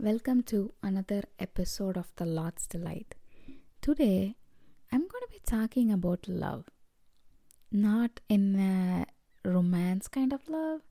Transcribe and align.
Welcome 0.00 0.44
to 0.44 0.74
another 0.80 1.24
episode 1.40 1.96
of 1.96 2.12
The 2.14 2.24
Lord's 2.24 2.68
Delight. 2.68 3.16
Today, 3.80 4.36
I'm 4.92 5.00
going 5.00 5.22
to 5.22 5.28
be 5.28 5.40
talking 5.44 5.90
about 5.90 6.28
love. 6.28 6.66
Not 7.72 8.20
in 8.28 8.54
a 8.54 9.06
romance 9.44 10.06
kind 10.06 10.32
of 10.32 10.48
love, 10.48 10.82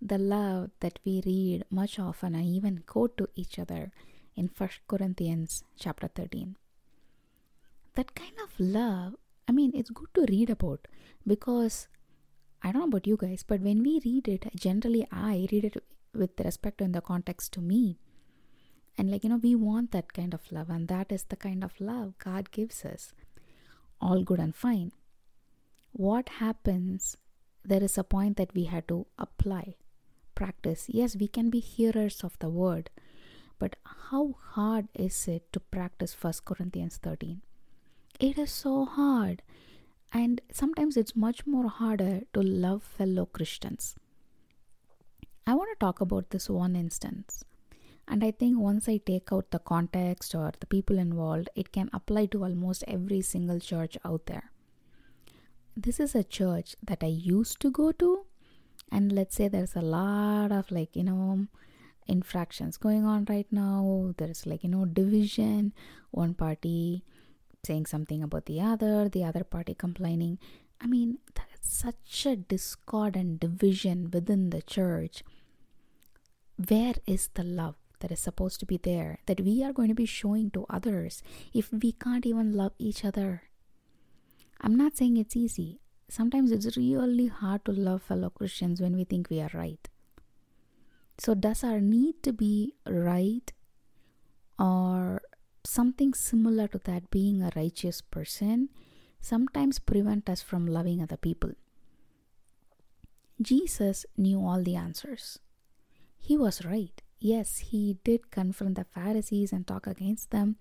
the 0.00 0.16
love 0.16 0.70
that 0.78 1.00
we 1.04 1.24
read 1.26 1.64
much 1.70 1.98
often 1.98 2.36
and 2.36 2.46
even 2.46 2.84
quote 2.86 3.16
to 3.16 3.28
each 3.34 3.58
other 3.58 3.90
in 4.36 4.48
1 4.56 4.70
Corinthians 4.86 5.64
chapter 5.76 6.06
13. 6.06 6.54
That 7.96 8.14
kind 8.14 8.38
of 8.44 8.52
love, 8.60 9.16
I 9.48 9.50
mean, 9.50 9.72
it's 9.74 9.90
good 9.90 10.14
to 10.14 10.24
read 10.28 10.50
about 10.50 10.86
because 11.26 11.88
I 12.62 12.70
don't 12.70 12.82
know 12.82 12.88
about 12.96 13.08
you 13.08 13.16
guys, 13.16 13.42
but 13.42 13.60
when 13.60 13.82
we 13.82 14.00
read 14.04 14.28
it, 14.28 14.54
generally 14.54 15.04
I 15.10 15.48
read 15.50 15.64
it 15.64 15.84
with 16.14 16.38
respect 16.38 16.78
to 16.78 16.84
in 16.84 16.92
the 16.92 17.00
context 17.00 17.52
to 17.54 17.60
me. 17.60 17.98
And 18.98 19.10
like, 19.10 19.24
you 19.24 19.30
know, 19.30 19.40
we 19.42 19.54
want 19.54 19.90
that 19.92 20.12
kind 20.12 20.34
of 20.34 20.40
love, 20.52 20.68
and 20.68 20.88
that 20.88 21.10
is 21.10 21.24
the 21.24 21.36
kind 21.36 21.64
of 21.64 21.80
love 21.80 22.14
God 22.18 22.50
gives 22.50 22.84
us. 22.84 23.12
All 24.00 24.22
good 24.22 24.38
and 24.38 24.54
fine. 24.54 24.92
What 25.92 26.28
happens? 26.28 27.16
There 27.64 27.82
is 27.82 27.96
a 27.96 28.04
point 28.04 28.36
that 28.36 28.54
we 28.54 28.64
had 28.64 28.88
to 28.88 29.06
apply, 29.18 29.76
practice. 30.34 30.86
Yes, 30.88 31.16
we 31.16 31.28
can 31.28 31.48
be 31.48 31.60
hearers 31.60 32.22
of 32.24 32.38
the 32.38 32.48
word, 32.48 32.90
but 33.58 33.76
how 34.10 34.36
hard 34.50 34.88
is 34.94 35.28
it 35.28 35.52
to 35.52 35.60
practice 35.60 36.16
1 36.20 36.32
Corinthians 36.44 36.96
13? 36.96 37.40
It 38.18 38.38
is 38.38 38.50
so 38.50 38.84
hard. 38.84 39.42
And 40.12 40.40
sometimes 40.52 40.96
it's 40.96 41.16
much 41.16 41.46
more 41.46 41.68
harder 41.68 42.22
to 42.34 42.42
love 42.42 42.82
fellow 42.82 43.24
Christians. 43.24 43.94
I 45.46 45.54
want 45.54 45.70
to 45.72 45.78
talk 45.80 46.00
about 46.00 46.30
this 46.30 46.50
one 46.50 46.76
instance. 46.76 47.44
And 48.08 48.24
I 48.24 48.30
think 48.32 48.58
once 48.58 48.88
I 48.88 48.98
take 48.98 49.32
out 49.32 49.50
the 49.50 49.58
context 49.58 50.34
or 50.34 50.52
the 50.58 50.66
people 50.66 50.98
involved, 50.98 51.48
it 51.54 51.72
can 51.72 51.88
apply 51.92 52.26
to 52.26 52.44
almost 52.44 52.84
every 52.86 53.22
single 53.22 53.60
church 53.60 53.96
out 54.04 54.26
there. 54.26 54.50
This 55.76 56.00
is 56.00 56.14
a 56.14 56.24
church 56.24 56.76
that 56.82 57.02
I 57.02 57.06
used 57.06 57.60
to 57.60 57.70
go 57.70 57.92
to, 57.92 58.26
and 58.90 59.10
let's 59.10 59.36
say 59.36 59.48
there's 59.48 59.74
a 59.74 59.80
lot 59.80 60.52
of 60.52 60.70
like, 60.70 60.94
you 60.94 61.04
know, 61.04 61.46
infractions 62.06 62.76
going 62.76 63.06
on 63.06 63.24
right 63.28 63.46
now. 63.50 64.12
There's 64.18 64.44
like, 64.44 64.64
you 64.64 64.68
know, 64.68 64.84
division, 64.84 65.72
one 66.10 66.34
party 66.34 67.04
saying 67.64 67.86
something 67.86 68.22
about 68.22 68.46
the 68.46 68.60
other, 68.60 69.08
the 69.08 69.24
other 69.24 69.44
party 69.44 69.74
complaining. 69.74 70.38
I 70.80 70.86
mean, 70.86 71.18
that's 71.34 71.72
such 71.72 72.26
a 72.26 72.36
discord 72.36 73.16
and 73.16 73.38
division 73.38 74.10
within 74.12 74.50
the 74.50 74.60
church. 74.62 75.22
Where 76.68 76.94
is 77.06 77.30
the 77.34 77.44
love 77.44 77.76
that 78.02 78.12
is 78.12 78.20
supposed 78.20 78.60
to 78.60 78.66
be 78.66 78.76
there 78.76 79.18
that 79.26 79.40
we 79.40 79.64
are 79.64 79.72
going 79.72 79.88
to 79.88 79.94
be 79.94 80.04
showing 80.04 80.50
to 80.50 80.66
others 80.68 81.22
if 81.54 81.72
we 81.72 81.92
can't 81.92 82.26
even 82.26 82.52
love 82.52 82.72
each 82.78 83.04
other? 83.04 83.44
I'm 84.60 84.76
not 84.76 84.96
saying 84.96 85.16
it's 85.16 85.36
easy. 85.36 85.80
Sometimes 86.08 86.52
it's 86.52 86.76
really 86.76 87.28
hard 87.28 87.64
to 87.64 87.72
love 87.72 88.02
fellow 88.02 88.30
Christians 88.30 88.80
when 88.80 88.94
we 88.94 89.04
think 89.04 89.30
we 89.30 89.40
are 89.40 89.50
right. 89.54 89.88
So, 91.18 91.34
does 91.34 91.64
our 91.64 91.80
need 91.80 92.22
to 92.22 92.32
be 92.32 92.74
right 92.86 93.50
or 94.58 95.20
something 95.64 96.14
similar 96.14 96.68
to 96.68 96.78
that, 96.84 97.10
being 97.10 97.42
a 97.42 97.50
righteous 97.56 98.00
person, 98.00 98.68
sometimes 99.20 99.78
prevent 99.78 100.28
us 100.28 100.42
from 100.42 100.66
loving 100.66 101.02
other 101.02 101.16
people. 101.16 101.52
Jesus 103.40 104.06
knew 104.16 104.44
all 104.44 104.62
the 104.62 104.76
answers. 104.76 105.38
He 106.18 106.36
was 106.36 106.64
right. 106.64 107.01
Yes, 107.24 107.58
he 107.58 107.98
did 108.02 108.32
confront 108.32 108.74
the 108.74 108.84
Pharisees 108.84 109.52
and 109.52 109.64
talk 109.64 109.86
against 109.86 110.32
them, 110.32 110.56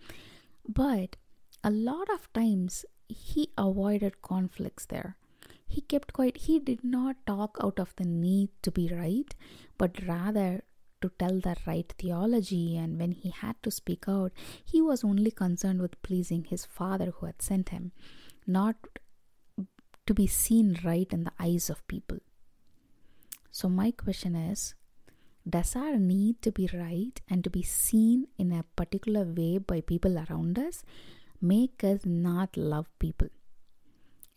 but 0.67 1.15
a 1.63 1.71
lot 1.71 2.07
of 2.13 2.31
times 2.33 2.85
he 3.09 3.49
avoided 3.57 4.21
conflicts 4.21 4.85
there. 4.85 5.17
He 5.65 5.81
kept 5.81 6.13
quiet. 6.13 6.37
He 6.37 6.59
did 6.59 6.83
not 6.83 7.15
talk 7.25 7.57
out 7.63 7.79
of 7.79 7.95
the 7.95 8.05
need 8.05 8.49
to 8.61 8.69
be 8.69 8.87
right, 8.93 9.33
but 9.79 10.05
rather 10.05 10.63
to 11.01 11.11
tell 11.17 11.39
the 11.39 11.55
right 11.65 11.91
theology, 11.97 12.77
and 12.77 12.99
when 12.99 13.13
he 13.13 13.31
had 13.31 13.55
to 13.63 13.71
speak 13.71 14.03
out, 14.07 14.31
he 14.63 14.83
was 14.83 15.03
only 15.03 15.31
concerned 15.31 15.81
with 15.81 15.99
pleasing 16.03 16.43
his 16.43 16.63
father 16.63 17.11
who 17.15 17.25
had 17.25 17.41
sent 17.41 17.69
him, 17.69 17.91
not 18.45 18.75
to 20.05 20.13
be 20.13 20.27
seen 20.27 20.77
right 20.83 21.11
in 21.11 21.23
the 21.23 21.33
eyes 21.39 21.71
of 21.71 21.87
people. 21.87 22.19
So, 23.49 23.67
my 23.67 23.89
question 23.89 24.35
is 24.35 24.75
Does 25.49 25.75
our 25.75 25.97
need 25.97 26.41
to 26.43 26.51
be 26.51 26.69
right 26.73 27.19
and 27.29 27.43
to 27.43 27.49
be 27.49 27.63
seen 27.63 28.27
in 28.37 28.51
a 28.51 28.63
particular 28.75 29.23
way 29.23 29.57
by 29.57 29.81
people 29.81 30.17
around 30.17 30.59
us 30.59 30.83
make 31.41 31.83
us 31.83 32.05
not 32.05 32.55
love 32.55 32.87
people? 32.99 33.29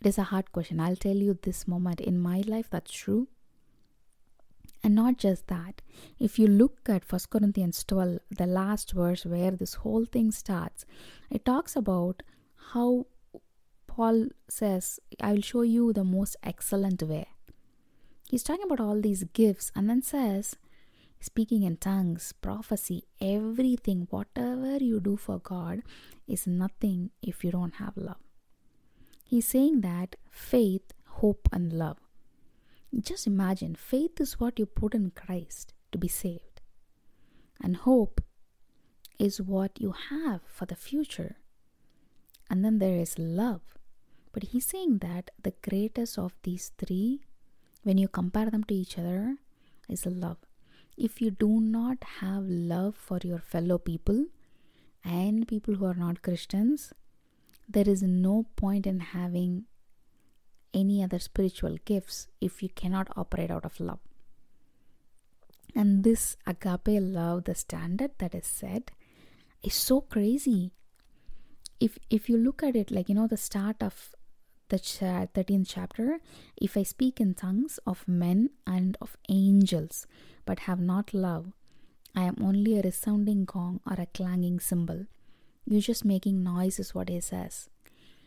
It 0.00 0.09
is 0.09 0.19
a 0.19 0.25
hard 0.25 0.53
question. 0.53 0.81
I'll 0.81 0.97
tell 0.97 1.16
you 1.16 1.38
this 1.43 1.69
moment 1.69 2.00
in 2.00 2.19
my 2.19 2.43
life 2.47 2.69
that's 2.70 2.93
true 2.93 3.28
and 4.84 4.94
not 4.94 5.16
just 5.16 5.47
that, 5.47 5.81
if 6.20 6.38
you 6.38 6.47
look 6.47 6.91
at 6.91 7.10
1 7.10 7.20
Corinthians 7.31 7.82
12, 7.84 8.19
the 8.31 8.47
last 8.47 8.93
verse 8.93 9.25
where 9.25 9.50
this 9.50 9.75
whole 9.75 10.04
thing 10.04 10.31
starts, 10.31 10.84
it 11.31 11.47
talks 11.47 11.75
about 11.75 12.22
how 12.72 13.06
Paul 13.87 14.26
says, 14.47 15.00
I 15.22 15.32
will 15.32 15.41
show 15.41 15.62
you 15.62 15.94
the 15.94 16.04
most 16.04 16.37
excellent 16.43 17.03
way. 17.03 17.28
He's 18.28 18.43
talking 18.43 18.64
about 18.66 18.81
all 18.81 19.00
these 19.00 19.25
gifts 19.25 19.72
and 19.75 19.88
then 19.88 20.03
says, 20.03 20.56
speaking 21.25 21.62
in 21.62 21.77
tongues, 21.77 22.33
prophecy, 22.41 23.05
everything, 23.21 24.07
whatever 24.11 24.77
you 24.77 25.01
do 25.01 25.17
for 25.17 25.39
God 25.39 25.83
is 26.29 26.47
nothing 26.47 27.11
if 27.23 27.43
you 27.45 27.51
don't 27.51 27.77
have 27.77 27.97
love. 27.97 28.23
He's 29.25 29.49
saying 29.49 29.81
that 29.81 30.17
faith, 30.31 30.93
hope, 31.07 31.49
and 31.53 31.73
love 31.73 31.99
just 33.01 33.27
imagine 33.27 33.75
faith 33.75 34.21
is 34.21 34.39
what 34.39 34.59
you 34.59 34.67
put 34.67 34.95
in 34.95 35.11
Christ 35.11 35.73
to 35.93 35.99
be 35.99 36.09
saved, 36.09 36.61
and 37.61 37.77
hope 37.77 38.21
is 39.19 39.41
what 39.41 39.81
you 39.81 39.95
have 40.11 40.43
for 40.47 40.67
the 40.67 40.77
future. 40.77 41.37
And 42.51 42.65
then 42.65 42.79
there 42.79 42.97
is 42.99 43.19
love. 43.19 43.62
But 44.33 44.45
he's 44.45 44.67
saying 44.67 44.99
that 44.99 45.31
the 45.43 45.55
greatest 45.62 46.19
of 46.19 46.35
these 46.43 46.73
three, 46.77 47.23
when 47.83 47.99
you 47.99 48.09
compare 48.09 48.51
them 48.51 48.65
to 48.65 48.75
each 48.75 48.99
other, 48.99 49.37
is 49.89 50.05
love. 50.06 50.39
If 50.97 51.21
you 51.21 51.31
do 51.31 51.60
not 51.60 52.05
have 52.21 52.44
love 52.47 52.94
for 52.94 53.19
your 53.22 53.38
fellow 53.38 53.78
people 53.78 54.27
and 55.05 55.47
people 55.47 55.75
who 55.75 55.87
are 55.87 55.94
not 55.94 56.22
Christians, 56.22 56.93
there 57.69 57.88
is 57.88 58.03
no 58.03 58.47
point 58.56 58.87
in 58.87 59.00
having 59.00 59.65
any 60.72 61.03
other 61.03 61.19
spiritual 61.19 61.77
gifts 61.84 62.28
if 62.41 62.62
you 62.62 62.69
cannot 62.69 63.09
operate 63.16 63.50
out 63.50 63.65
of 63.65 63.81
love. 63.81 63.99
And 65.75 66.05
this 66.05 66.37
agape 66.47 67.00
love, 67.00 67.44
the 67.44 67.55
standard 67.55 68.12
that 68.19 68.34
is 68.34 68.47
set, 68.47 68.93
is 69.62 69.75
so 69.75 70.00
crazy. 70.03 70.72
If 71.81 71.99
if 72.09 72.28
you 72.28 72.37
look 72.37 72.62
at 72.62 72.76
it 72.76 72.91
like 72.93 73.09
you 73.09 73.15
know 73.16 73.26
the 73.26 73.37
start 73.37 73.82
of 73.82 74.15
the 74.83 75.29
13th 75.35 75.67
chapter, 75.69 76.19
if 76.57 76.77
I 76.77 76.83
speak 76.83 77.21
in 77.21 77.35
tongues 77.35 77.79
of 77.87 78.07
men 78.09 78.51
and 78.67 78.97
of 79.01 79.17
angels, 79.29 80.07
but 80.45 80.61
have 80.61 80.81
not 80.81 81.15
love, 81.15 81.53
I 82.15 82.23
am 82.23 82.37
only 82.41 82.79
a 82.79 82.83
resounding 82.83 83.45
gong 83.45 83.81
or 83.87 83.95
a 83.95 84.07
clanging 84.07 84.61
cymbal. 84.61 85.07
You're 85.67 85.81
just 85.81 86.05
making 86.05 86.43
noise, 86.43 86.79
is 86.79 86.95
what 86.95 87.09
he 87.09 87.21
says. 87.21 87.69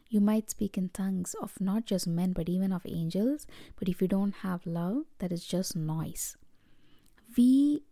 You 0.10 0.22
might 0.22 0.50
speak 0.50 0.78
in 0.78 0.90
tongues 0.90 1.36
of 1.42 1.60
not 1.60 1.86
just 1.86 2.08
men, 2.08 2.34
but 2.34 2.50
even 2.50 2.72
of 2.72 2.86
angels. 2.86 3.46
But 3.78 3.90
if 3.90 4.02
you 4.02 4.08
don't 4.08 4.36
have 4.38 4.66
love, 4.66 5.04
that 5.20 5.32
is 5.32 5.46
just 5.46 5.76
noise. 5.76 6.38
We 7.38 7.84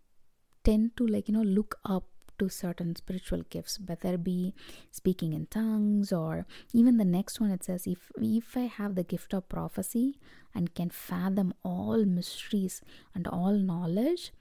tend 0.64 0.96
to, 0.98 1.06
like, 1.06 1.28
you 1.28 1.34
know, 1.34 1.44
look 1.44 1.78
up 1.84 2.08
to 2.38 2.50
certain 2.50 2.96
spiritual 2.96 3.44
gifts 3.50 3.80
whether 3.86 4.18
be 4.18 4.54
speaking 4.92 5.34
in 5.34 5.46
tongues 5.48 6.12
or 6.12 6.46
even 6.74 6.98
the 6.98 7.06
next 7.06 7.40
one 7.40 7.52
it 7.52 7.64
says 7.64 7.88
if 7.88 8.12
if 8.18 8.56
i 8.58 8.68
have 8.78 8.96
the 8.96 9.04
gift 9.04 9.34
of 9.34 9.48
prophecy 9.50 10.18
and 10.54 10.74
can 10.76 10.90
fathom 10.90 11.54
all 11.64 12.06
mysteries 12.06 12.82
and 13.14 13.28
all 13.28 13.54
knowledge 13.54 14.32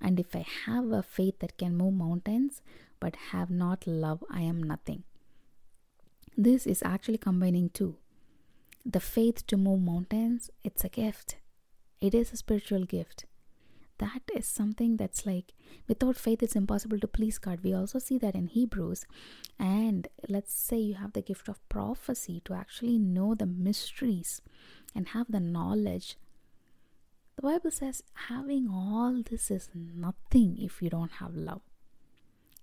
and 0.00 0.18
if 0.18 0.34
i 0.34 0.44
have 0.66 0.90
a 0.90 1.02
faith 1.02 1.38
that 1.40 1.56
can 1.58 1.76
move 1.76 1.94
mountains 1.94 2.62
but 3.00 3.16
have 3.30 3.50
not 3.50 3.86
love 3.86 4.22
i 4.30 4.40
am 4.40 4.62
nothing 4.62 5.02
this 6.36 6.66
is 6.66 6.82
actually 6.82 7.18
combining 7.18 7.68
two. 7.68 7.96
The 8.86 9.00
faith 9.00 9.46
to 9.48 9.56
move 9.58 9.82
mountains, 9.82 10.50
it's 10.64 10.82
a 10.82 10.88
gift. 10.88 11.36
It 12.00 12.14
is 12.14 12.32
a 12.32 12.38
spiritual 12.38 12.84
gift. 12.84 13.26
That 14.02 14.22
is 14.34 14.46
something 14.46 14.96
that's 14.96 15.24
like 15.26 15.52
without 15.86 16.16
faith, 16.16 16.42
it's 16.42 16.56
impossible 16.56 16.98
to 17.00 17.06
please 17.06 17.38
God. 17.38 17.60
We 17.62 17.72
also 17.72 17.98
see 18.00 18.18
that 18.18 18.34
in 18.34 18.48
Hebrews. 18.48 19.04
And 19.58 20.08
let's 20.28 20.52
say 20.52 20.78
you 20.78 20.94
have 20.94 21.12
the 21.12 21.22
gift 21.22 21.48
of 21.48 21.66
prophecy 21.68 22.40
to 22.46 22.54
actually 22.54 22.98
know 22.98 23.34
the 23.34 23.46
mysteries 23.46 24.42
and 24.94 25.08
have 25.08 25.28
the 25.30 25.40
knowledge. 25.40 26.16
The 27.36 27.42
Bible 27.42 27.70
says 27.70 28.02
having 28.28 28.68
all 28.68 29.22
this 29.30 29.50
is 29.50 29.68
nothing 29.74 30.58
if 30.58 30.82
you 30.82 30.90
don't 30.90 31.12
have 31.22 31.34
love. 31.36 31.62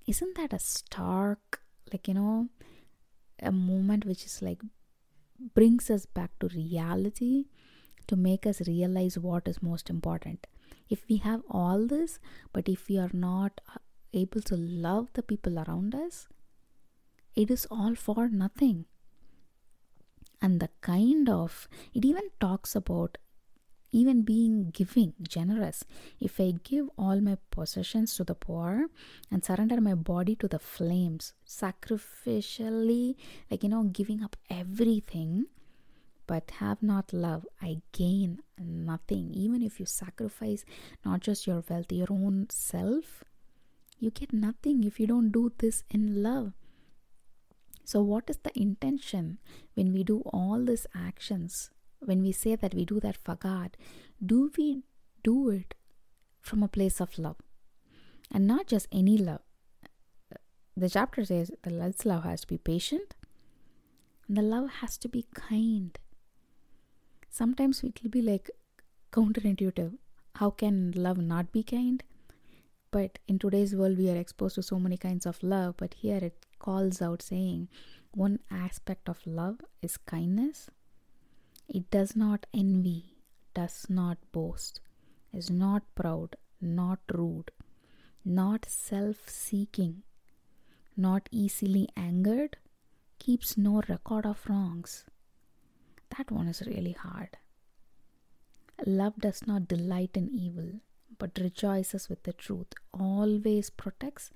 isn't 0.07 0.35
that 0.35 0.53
a 0.53 0.59
stark, 0.59 1.61
like, 1.93 2.07
you 2.07 2.15
know, 2.15 2.49
a 3.41 3.51
moment 3.51 4.05
which 4.05 4.25
is 4.25 4.41
like 4.41 4.61
brings 5.55 5.89
us 5.89 6.05
back 6.05 6.31
to 6.39 6.47
reality 6.49 7.45
to 8.07 8.15
make 8.15 8.45
us 8.45 8.67
realize 8.67 9.17
what 9.17 9.47
is 9.47 9.61
most 9.61 9.89
important? 9.89 10.47
If 10.89 11.07
we 11.07 11.17
have 11.17 11.43
all 11.49 11.85
this, 11.85 12.19
but 12.51 12.67
if 12.67 12.87
we 12.89 12.97
are 12.97 13.11
not 13.13 13.61
uh, 13.69 13.77
able 14.13 14.41
to 14.41 14.55
love 14.55 15.09
the 15.13 15.21
people 15.21 15.59
around 15.59 15.93
us, 15.93 16.27
it 17.35 17.51
is 17.51 17.67
all 17.69 17.95
for 17.95 18.27
nothing. 18.27 18.85
And 20.41 20.59
the 20.59 20.69
kind 20.81 21.29
of, 21.29 21.67
it 21.93 22.05
even 22.05 22.23
talks 22.39 22.75
about 22.75 23.17
even 23.91 24.21
being 24.21 24.69
giving, 24.71 25.13
generous. 25.21 25.83
If 26.19 26.39
I 26.39 26.53
give 26.63 26.89
all 26.97 27.21
my 27.21 27.37
possessions 27.51 28.15
to 28.15 28.23
the 28.23 28.35
poor 28.35 28.87
and 29.31 29.43
surrender 29.43 29.81
my 29.81 29.95
body 29.95 30.35
to 30.37 30.47
the 30.47 30.59
flames, 30.59 31.33
sacrificially, 31.47 33.15
like, 33.49 33.63
you 33.63 33.69
know, 33.69 33.83
giving 33.83 34.23
up 34.23 34.35
everything, 34.49 35.45
but 36.29 36.51
have 36.59 36.83
not 36.83 37.11
love, 37.11 37.47
I 37.59 37.81
gain 37.91 38.43
nothing. 38.59 39.31
Even 39.33 39.63
if 39.63 39.79
you 39.79 39.87
sacrifice 39.87 40.63
not 41.03 41.21
just 41.21 41.47
your 41.47 41.63
wealth, 41.67 41.91
your 41.91 42.11
own 42.11 42.45
self, 42.51 43.23
you 43.97 44.11
get 44.11 44.31
nothing 44.31 44.83
if 44.83 44.99
you 44.99 45.07
don't 45.07 45.31
do 45.31 45.51
this 45.57 45.83
in 45.89 46.21
love. 46.21 46.51
So, 47.83 48.01
what 48.01 48.29
is 48.29 48.37
the 48.43 48.51
intention 48.55 49.39
when 49.73 49.91
we 49.91 50.03
do 50.03 50.19
all 50.31 50.63
these 50.63 50.85
actions? 50.93 51.71
When 51.97 52.21
we 52.21 52.31
say 52.31 52.55
that 52.55 52.75
we 52.75 52.85
do 52.85 52.99
that 52.99 53.17
for 53.17 53.33
God, 53.33 53.75
do 54.23 54.51
we 54.55 54.83
do 55.23 55.49
it 55.49 55.73
from 56.39 56.61
a 56.61 56.67
place 56.67 57.01
of 57.01 57.17
love? 57.17 57.37
And 58.31 58.45
not 58.45 58.67
just 58.67 58.87
any 58.91 59.17
love. 59.17 59.41
The 60.77 60.89
chapter 60.89 61.25
says 61.25 61.49
the 61.63 61.71
love 62.05 62.23
has 62.23 62.41
to 62.41 62.47
be 62.47 62.59
patient, 62.59 63.15
and 64.27 64.37
the 64.37 64.43
love 64.43 64.69
has 64.81 64.95
to 64.99 65.09
be 65.09 65.25
kind 65.33 65.97
sometimes 67.29 67.83
it 67.83 68.01
will 68.01 68.09
be 68.09 68.21
like 68.21 68.49
counterintuitive. 69.11 69.97
How 70.35 70.49
can 70.49 70.91
love 70.95 71.17
not 71.17 71.51
be 71.51 71.63
kind? 71.63 72.03
But 72.91 73.19
in 73.27 73.39
today's 73.39 73.75
world, 73.75 73.97
we 73.97 74.09
are 74.09 74.15
exposed 74.15 74.55
to 74.55 74.63
so 74.63 74.79
many 74.79 74.97
kinds 74.97 75.25
of 75.25 75.41
love. 75.43 75.75
But 75.77 75.95
here 75.95 76.17
it 76.17 76.45
calls 76.59 77.01
out 77.01 77.21
saying 77.21 77.67
one 78.11 78.39
aspect 78.49 79.07
of 79.09 79.25
love 79.25 79.59
is 79.81 79.97
kindness. 79.97 80.69
It 81.67 81.91
does 81.91 82.15
not 82.15 82.47
envy, 82.53 83.17
does 83.53 83.85
not 83.89 84.17
boast, 84.31 84.81
is 85.31 85.49
not 85.51 85.83
proud, 85.93 86.35
not 86.59 86.99
rude, 87.13 87.51
not 88.25 88.65
self 88.67 89.29
seeking, 89.29 90.01
not 90.97 91.29
easily 91.31 91.87
angered, 91.95 92.57
keeps 93.19 93.57
no 93.57 93.83
record 93.87 94.25
of 94.25 94.41
wrongs 94.49 95.05
that 96.17 96.31
one 96.31 96.47
is 96.47 96.61
really 96.65 96.93
hard. 96.93 97.37
Love 98.85 99.17
does 99.19 99.45
not 99.45 99.67
delight 99.67 100.11
in 100.15 100.29
evil, 100.29 100.79
but 101.17 101.37
rejoices 101.39 102.09
with 102.09 102.23
the 102.23 102.33
truth, 102.33 102.73
always 102.93 103.69
protects, 103.69 104.29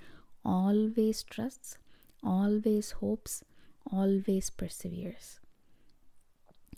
always 0.44 1.24
trusts, 1.24 1.78
always 2.24 2.92
hopes, 2.92 3.44
always 3.92 4.50
perseveres. 4.50 5.40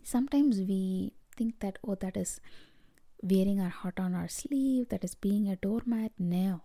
Sometimes 0.03 0.59
we 0.59 1.13
think 1.35 1.59
that, 1.59 1.79
oh, 1.87 1.95
that 1.95 2.15
is 2.15 2.39
wearing 3.21 3.59
our 3.59 3.69
heart 3.69 3.99
on 3.99 4.13
our 4.13 4.27
sleeve, 4.27 4.89
that 4.89 5.03
is 5.03 5.15
being 5.15 5.49
a 5.49 5.55
doormat. 5.55 6.11
No. 6.19 6.61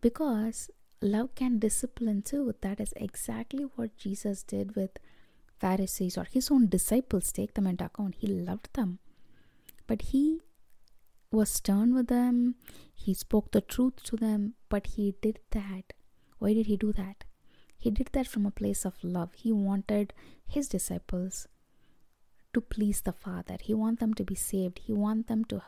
Because 0.00 0.70
love 1.02 1.34
can 1.34 1.58
discipline 1.58 2.22
too. 2.22 2.54
That 2.62 2.80
is 2.80 2.94
exactly 2.96 3.64
what 3.76 3.96
Jesus 3.96 4.42
did 4.42 4.74
with 4.76 4.92
Pharisees 5.60 6.16
or 6.16 6.24
his 6.24 6.50
own 6.50 6.68
disciples 6.68 7.32
take 7.32 7.54
them 7.54 7.66
into 7.66 7.84
oh, 7.84 7.86
account. 7.86 8.16
He 8.18 8.26
loved 8.26 8.72
them. 8.74 8.98
But 9.86 10.02
he 10.02 10.40
was 11.30 11.50
stern 11.50 11.94
with 11.94 12.08
them. 12.08 12.54
He 12.94 13.14
spoke 13.14 13.52
the 13.52 13.60
truth 13.60 14.02
to 14.04 14.16
them. 14.16 14.54
But 14.68 14.88
he 14.88 15.14
did 15.20 15.40
that. 15.50 15.92
Why 16.38 16.54
did 16.54 16.66
he 16.66 16.76
do 16.76 16.92
that? 16.92 17.24
He 17.76 17.90
did 17.90 18.08
that 18.12 18.26
from 18.26 18.46
a 18.46 18.50
place 18.50 18.84
of 18.84 19.02
love. 19.02 19.34
He 19.34 19.52
wanted 19.52 20.12
his 20.46 20.68
disciples 20.68 21.46
to 22.54 22.60
please 22.60 23.02
the 23.02 23.12
Father. 23.12 23.56
He 23.60 23.74
wanted 23.74 24.00
them 24.00 24.14
to 24.14 24.24
be 24.24 24.34
saved. 24.34 24.80
He 24.80 24.92
wanted 24.92 25.28
them 25.28 25.44
to 25.46 25.62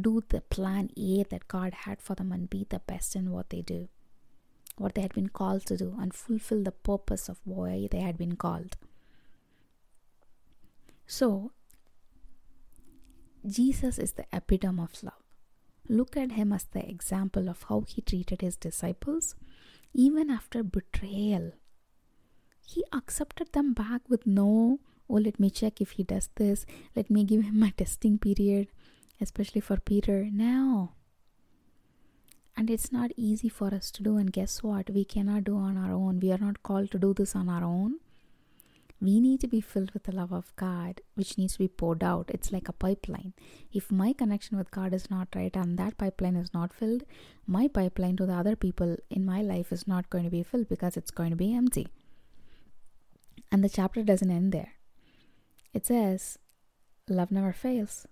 do 0.00 0.22
the 0.28 0.40
plan 0.40 0.90
A 0.96 1.24
that 1.24 1.48
God 1.48 1.74
had 1.84 2.00
for 2.00 2.14
them 2.14 2.32
and 2.32 2.48
be 2.48 2.66
the 2.68 2.78
best 2.78 3.16
in 3.16 3.32
what 3.32 3.50
they 3.50 3.62
do, 3.62 3.88
what 4.76 4.94
they 4.94 5.02
had 5.02 5.14
been 5.14 5.28
called 5.28 5.66
to 5.66 5.76
do, 5.76 5.94
and 5.98 6.14
fulfill 6.14 6.62
the 6.62 6.72
purpose 6.72 7.28
of 7.28 7.40
why 7.44 7.88
they 7.90 8.00
had 8.00 8.16
been 8.16 8.36
called. 8.36 8.76
So, 11.06 11.52
Jesus 13.46 13.98
is 13.98 14.12
the 14.12 14.26
epitome 14.32 14.82
of 14.82 15.02
love. 15.04 15.22
Look 15.88 16.16
at 16.16 16.32
him 16.32 16.52
as 16.52 16.64
the 16.64 16.88
example 16.88 17.48
of 17.48 17.62
how 17.68 17.82
he 17.86 18.02
treated 18.02 18.40
his 18.40 18.56
disciples, 18.56 19.36
even 19.94 20.30
after 20.30 20.64
betrayal. 20.64 21.52
He 22.66 22.82
accepted 22.92 23.52
them 23.52 23.72
back 23.72 24.02
with 24.08 24.26
no, 24.26 24.80
oh, 25.08 25.14
let 25.14 25.38
me 25.38 25.48
check 25.48 25.80
if 25.80 25.92
he 25.92 26.02
does 26.02 26.28
this, 26.34 26.66
let 26.96 27.08
me 27.08 27.22
give 27.22 27.44
him 27.44 27.60
my 27.60 27.70
testing 27.70 28.18
period, 28.18 28.66
especially 29.20 29.60
for 29.60 29.76
Peter. 29.76 30.28
No. 30.32 30.90
And 32.56 32.68
it's 32.68 32.90
not 32.90 33.12
easy 33.16 33.48
for 33.48 33.72
us 33.72 33.92
to 33.92 34.02
do, 34.02 34.16
and 34.16 34.32
guess 34.32 34.64
what? 34.64 34.90
We 34.90 35.04
cannot 35.04 35.44
do 35.44 35.56
on 35.56 35.76
our 35.76 35.92
own. 35.92 36.18
We 36.18 36.32
are 36.32 36.38
not 36.38 36.64
called 36.64 36.90
to 36.90 36.98
do 36.98 37.14
this 37.14 37.36
on 37.36 37.48
our 37.48 37.62
own 37.62 38.00
we 39.06 39.20
need 39.20 39.40
to 39.40 39.46
be 39.46 39.60
filled 39.60 39.92
with 39.92 40.02
the 40.02 40.14
love 40.14 40.32
of 40.32 40.54
God, 40.56 41.00
which 41.14 41.38
needs 41.38 41.52
to 41.52 41.60
be 41.60 41.68
poured 41.68 42.02
out. 42.02 42.28
It's 42.34 42.50
like 42.50 42.68
a 42.68 42.72
pipeline. 42.72 43.34
If 43.72 43.92
my 43.92 44.12
connection 44.12 44.58
with 44.58 44.72
God 44.72 44.92
is 44.92 45.08
not 45.10 45.28
right 45.36 45.54
and 45.54 45.78
that 45.78 45.96
pipeline 45.96 46.34
is 46.34 46.52
not 46.52 46.72
filled, 46.72 47.04
my 47.46 47.68
pipeline 47.68 48.16
to 48.16 48.26
the 48.26 48.34
other 48.34 48.56
people 48.56 48.96
in 49.08 49.24
my 49.24 49.42
life 49.42 49.70
is 49.70 49.86
not 49.86 50.10
going 50.10 50.24
to 50.24 50.30
be 50.30 50.42
filled 50.42 50.68
because 50.68 50.96
it's 50.96 51.12
going 51.12 51.30
to 51.30 51.36
be 51.36 51.54
empty. 51.54 51.86
And 53.52 53.62
the 53.62 53.68
chapter 53.68 54.02
doesn't 54.02 54.30
end 54.30 54.50
there. 54.50 54.72
It 55.72 55.86
says, 55.86 56.38
Love 57.08 57.30
never 57.30 57.52
fails. 57.52 58.08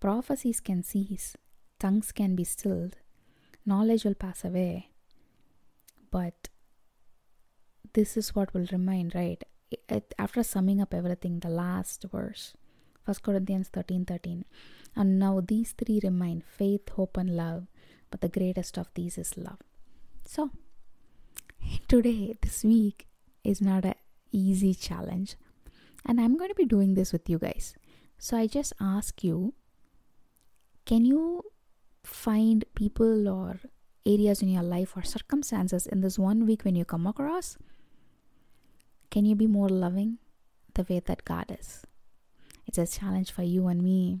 Prophecies 0.00 0.60
can 0.60 0.82
cease, 0.82 1.34
tongues 1.80 2.12
can 2.12 2.36
be 2.36 2.44
stilled, 2.44 2.96
knowledge 3.64 4.04
will 4.04 4.14
pass 4.14 4.44
away. 4.44 4.90
But 6.10 6.50
this 7.94 8.18
is 8.18 8.34
what 8.34 8.52
will 8.52 8.66
remain, 8.70 9.10
right? 9.14 9.42
It, 9.70 10.14
after 10.18 10.42
summing 10.42 10.80
up 10.80 10.94
everything, 10.94 11.40
the 11.40 11.48
last 11.48 12.04
verse, 12.10 12.54
First 13.04 13.22
Corinthians 13.22 13.68
13 13.68 14.04
13. 14.04 14.44
And 14.94 15.18
now 15.18 15.42
these 15.46 15.72
three 15.72 16.00
remain 16.02 16.42
faith, 16.46 16.88
hope, 16.90 17.16
and 17.16 17.36
love, 17.36 17.66
but 18.10 18.20
the 18.20 18.28
greatest 18.28 18.78
of 18.78 18.88
these 18.94 19.18
is 19.18 19.36
love. 19.36 19.58
So, 20.24 20.50
today, 21.88 22.34
this 22.40 22.64
week, 22.64 23.06
is 23.44 23.60
not 23.60 23.84
an 23.84 23.94
easy 24.32 24.74
challenge, 24.74 25.36
and 26.04 26.20
I'm 26.20 26.36
going 26.36 26.50
to 26.50 26.54
be 26.54 26.64
doing 26.64 26.94
this 26.94 27.12
with 27.12 27.28
you 27.28 27.38
guys. 27.38 27.74
So, 28.18 28.36
I 28.36 28.46
just 28.46 28.72
ask 28.80 29.22
you 29.22 29.54
can 30.86 31.04
you 31.04 31.42
find 32.04 32.64
people 32.74 33.28
or 33.28 33.60
areas 34.06 34.40
in 34.40 34.48
your 34.48 34.62
life 34.62 34.96
or 34.96 35.02
circumstances 35.02 35.86
in 35.86 36.00
this 36.00 36.18
one 36.18 36.46
week 36.46 36.64
when 36.64 36.76
you 36.76 36.84
come 36.84 37.06
across? 37.06 37.58
Can 39.10 39.24
you 39.24 39.34
be 39.34 39.46
more 39.46 39.68
loving 39.68 40.18
the 40.74 40.86
way 40.88 41.00
that 41.00 41.24
God 41.24 41.46
is? 41.58 41.84
It's 42.66 42.78
a 42.78 42.86
challenge 42.86 43.32
for 43.32 43.42
you 43.42 43.66
and 43.68 43.82
me. 43.82 44.20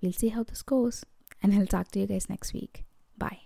We'll 0.00 0.12
see 0.12 0.28
how 0.28 0.42
this 0.42 0.62
goes, 0.62 1.04
and 1.42 1.54
I'll 1.54 1.66
talk 1.66 1.90
to 1.92 2.00
you 2.00 2.06
guys 2.06 2.28
next 2.28 2.52
week. 2.52 2.84
Bye. 3.16 3.43